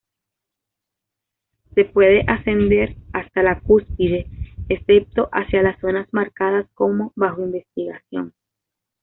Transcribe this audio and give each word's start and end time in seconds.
Se 1.75 1.85
puede 1.85 2.23
ascender 2.25 2.95
hasta 3.13 3.43
la 3.43 3.59
cúspide, 3.59 4.25
excepto 4.67 5.29
hacia 5.31 5.61
las 5.61 5.79
zonas 5.79 6.07
marcadas 6.11 6.65
como 6.73 7.13
"bajo 7.15 7.43
investigación". 7.43 8.33